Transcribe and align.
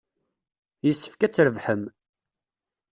Yessefk 0.85 1.21
ad 1.21 1.33
trebḥem. 1.33 1.83